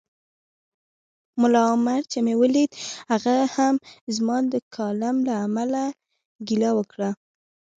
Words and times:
ملا 1.41 1.61
عمر 1.73 2.01
چي 2.11 2.19
مې 2.25 2.33
ولید 2.41 2.71
هغه 3.11 3.35
هم 3.55 3.75
زما 4.15 4.37
د 4.51 4.53
کالم 4.75 5.15
له 5.27 5.33
امله 5.45 5.83
ګیله 6.47 6.71
وکړه 6.77 7.09